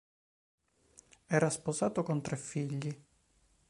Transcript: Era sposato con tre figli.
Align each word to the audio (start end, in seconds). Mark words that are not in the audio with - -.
Era 1.27 1.51
sposato 1.51 2.01
con 2.01 2.23
tre 2.23 2.35
figli. 2.35 3.03